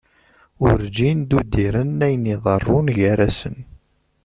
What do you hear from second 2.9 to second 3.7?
gar-asen.